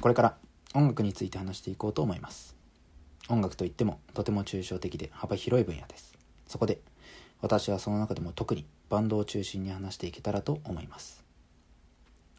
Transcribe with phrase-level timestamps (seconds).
[0.00, 0.36] これから
[0.74, 2.54] 音楽について話していこうと思います。
[3.28, 6.14] 音楽といってもとても抽象的で幅広い分野です。
[6.46, 6.80] そこで
[7.40, 11.24] 私はその中でも特にバンドを中心に話していけたらと思います。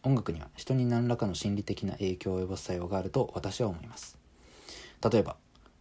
[0.04, 4.18] 音楽には人に何らかの心理的な影響を及ぼす作用があると私は思います。
[5.12, 5.36] 例えば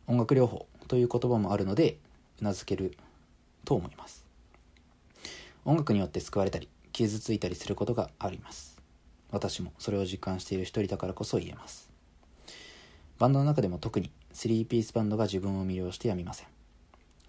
[0.09, 1.99] 音楽療法という言葉もあるので
[2.41, 2.97] うなずける
[3.65, 4.25] と思います。
[5.65, 8.78] 音楽によって救われたり傷ついたりすることがあります。
[9.31, 11.91] 私もそれを実感している一人だからこそ言えます。
[13.19, 16.47] バンドの中でも特に3ピースバンドが自分を魅了してやみません。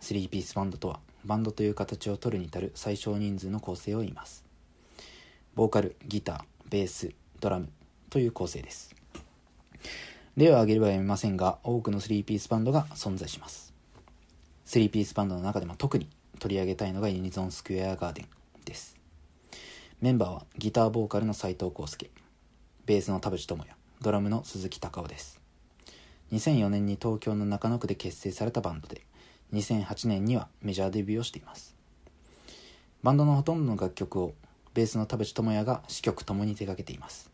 [0.02, 4.46] 3ピースバンドとはバンドという形を取るに至る最小人数の構成を言います。
[5.56, 7.70] ボーカルギターベースドラム
[8.10, 8.96] という構成です。
[10.38, 13.74] 例を挙げればやめませんが多くの3ピースバンドが存在します。
[14.68, 16.08] 3ピースバンドの中でも特に
[16.40, 18.28] 取り上げたいのがユニゾンスクエアガーデン
[18.64, 18.99] です。
[20.02, 22.10] メンバーはギターボーカルの斉藤康介。
[22.86, 23.70] ベースの田淵智也。
[24.02, 25.42] ドラムの鈴木隆夫です。
[26.32, 29.02] 2004年に東京の中野区で結成されたバンドで
[29.52, 31.76] 2008年にはメジャーデビューをしています。
[33.04, 34.36] バンドのほとんどの楽曲を
[34.74, 37.30] ベースの田淵智也が詞曲ともに手掛けています。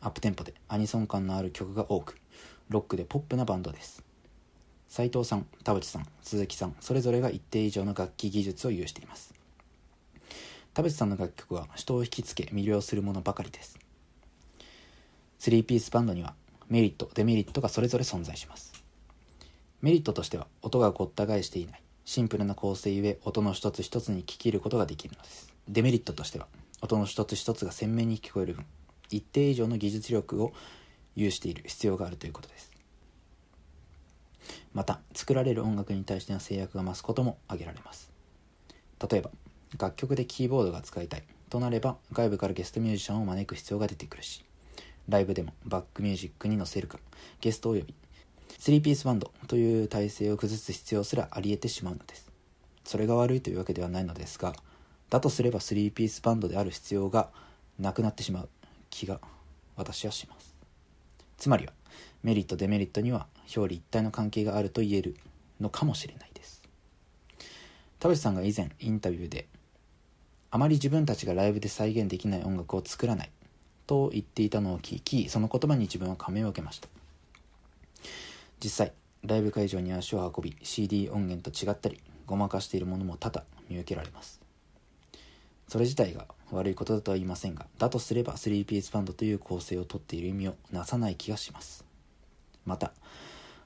[0.00, 2.16] アップテンポでアニソン感のある曲が多く
[2.70, 4.02] ロックでポップなバンドです。
[4.88, 9.45] 斉藤さん田淵さん鈴木さんそれぞれが一定以上の楽器技術を有しています。
[10.76, 13.78] 田淵さんの楽曲は人を引きつけ魅了するものばかりです。
[15.40, 16.34] 3ピースバンドには
[16.68, 18.84] メリットデメリットがそれぞれ存在します。
[19.80, 25.50] メリットとしては音がごった返していないシンプルな構成ゆえ音の一つ一つに聞き入ることができるのです。
[25.66, 26.46] デメリットとしては
[26.82, 28.66] 音の一つ一つが鮮明に聞こえる分
[29.08, 30.52] 一定以上の技術力を
[31.14, 32.70] 有している必要があるということです。
[34.74, 38.12] また作られる音楽に対しての制約が増すことも挙げられます。
[39.10, 39.30] 例えば
[39.78, 44.44] 楽曲でキーボードが使いたいとなれば外部からゲストミュージシャンを招く必要が出てくるし
[45.08, 46.98] ライブでもバックミュージックに載せるか
[47.40, 47.94] ゲストを呼び
[48.58, 52.30] 3ピースバンドという体制を崩す必要すらありえてしまうのです。
[52.84, 54.54] それが悪いというわけではないのですが
[55.10, 57.30] だとすれば3ピースバンドである必要が
[57.78, 58.48] なくなってしまう
[58.90, 59.20] 気が
[59.76, 60.54] 私はします。
[61.36, 61.72] つまりは
[62.22, 65.16] メリットデメリットには表裏一体の関係があると言える
[65.60, 66.62] のかもしれないです。
[67.98, 69.46] 田淵さんが以前インタビューで
[70.56, 73.30] あまり自分たちがライブで再現できない音楽を作らない。
[73.86, 76.88] と言っていたのを聞きその言葉に自分は感銘を受けました。
[78.64, 84.40] 実際ライブ会場に足を運び CD 音源と違ったりごまかしているものも多々見受けられます。
[85.68, 91.84] それ自体が悪いことだとは言いませんがだとすれば3ピースバンドという構成をとっている意味をなさない気がします。
[92.64, 92.92] また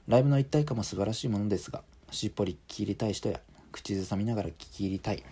[0.09, 3.39] ライブの一体感も素晴らしいものですがしっぽり聞き入りたい人や
[3.71, 5.23] 口ずさみながら聞き入りたい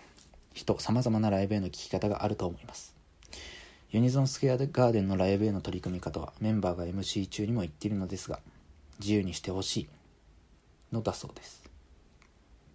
[0.52, 2.94] 人さまざまなライブへの聞き方があると思います。
[3.90, 8.38] ユニゾンスクエアガーデンのライブへの取り組み方はメンバーが MC 中にも言っているのですが
[9.00, 9.88] 自由にしてほしい
[10.92, 11.62] のだそうです。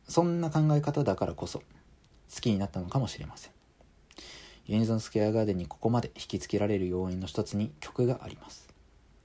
[0.08, 3.52] そんな考え方だからこそ好きになったのかもしれません。
[4.68, 8.68] ユニゾンスクエアガーデンにここまで引きつけられる要因の一つに曲があります。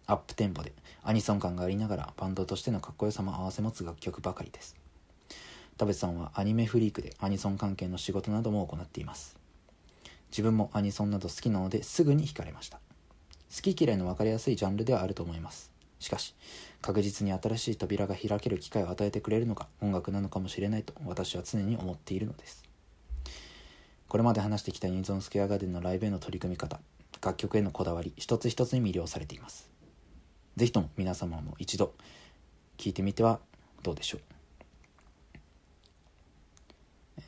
[0.06, 0.72] アップテンポで
[1.02, 4.79] アニソン感がありながらバンドとしてのかっこよさも併せ持つ楽曲ばかりです。
[5.80, 9.38] 田淵さんはアニメフリークでアニソン関係の仕事なども行っています。
[10.30, 12.80] 自分もアニソンなど好きなのですぐに惹かれました。
[13.56, 15.70] 好き嫌いの分かりやすいジャンルではあると思います。
[15.98, 16.34] しかし
[16.82, 22.62] 確実に新しい扉が開ける機会を与えてくれるのが音楽なのかもしれないと私は常に思っているのです。
[24.06, 26.78] これまで話してきたユニゾンスクエアガーデンのライブへの取り組み方
[27.24, 29.70] 楽曲へのこだわり一つ一つに魅了されています。
[30.58, 31.94] 是非とも皆様も一度
[32.76, 33.40] 聴いてみては
[33.82, 34.39] どうでしょう。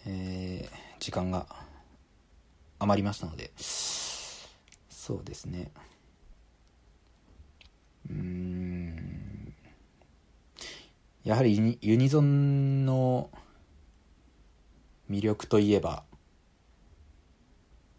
[0.07, 1.47] えー、時間が
[2.79, 3.53] 余りましたので
[5.03, 5.71] そうですね。
[8.09, 9.55] うん。
[11.25, 13.31] やはりユニゾンの
[15.11, 16.05] 魅力といえば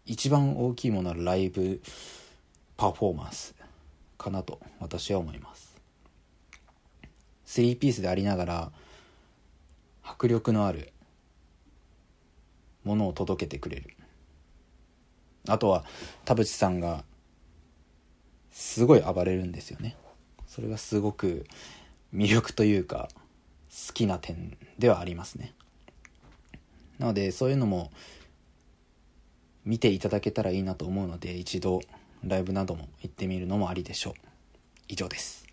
[0.06, 1.80] 一番大きいものはライブ
[2.76, 3.54] パフォーマンス
[4.18, 5.76] かなと私は思います。
[7.46, 8.72] 3ピースでありながら
[10.02, 10.92] 迫力のある
[12.84, 13.96] ものを届けてくれる。
[15.48, 15.84] あとは
[16.24, 17.04] 田淵さんが
[18.50, 19.96] すごい暴れるんですよね。
[20.46, 21.46] それがすごく
[22.14, 23.08] 魅力というか
[23.86, 25.52] 好きな点ではありますね。
[26.98, 27.90] なのでそういうのも
[29.64, 31.80] 見ていただけたらいいなと思うので一度
[32.22, 34.14] ライブなども行ってみるのもありでしょう。
[34.88, 35.43] 以上です。